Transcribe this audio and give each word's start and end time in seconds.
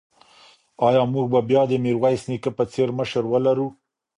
ایا 0.87 1.03
موږ 1.13 1.25
به 1.33 1.39
بیا 1.49 1.61
د 1.67 1.73
میرویس 1.83 2.21
نیکه 2.29 2.51
په 2.57 2.63
څېر 2.71 2.89
مشر 2.99 3.23
ولرو؟ 3.31 3.67